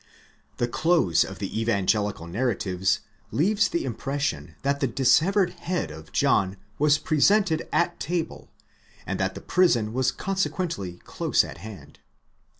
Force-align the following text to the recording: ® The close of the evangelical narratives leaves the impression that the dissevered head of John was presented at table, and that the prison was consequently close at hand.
® 0.01 0.03
The 0.57 0.67
close 0.67 1.23
of 1.23 1.37
the 1.37 1.61
evangelical 1.61 2.25
narratives 2.25 3.01
leaves 3.29 3.67
the 3.67 3.85
impression 3.85 4.55
that 4.63 4.79
the 4.79 4.87
dissevered 4.87 5.51
head 5.51 5.91
of 5.91 6.11
John 6.11 6.57
was 6.79 6.97
presented 6.97 7.69
at 7.71 7.99
table, 7.99 8.49
and 9.05 9.19
that 9.19 9.35
the 9.35 9.41
prison 9.41 9.93
was 9.93 10.11
consequently 10.11 10.93
close 11.05 11.43
at 11.43 11.59
hand. 11.59 11.99